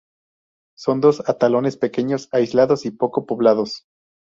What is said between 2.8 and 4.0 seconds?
y poco poblados.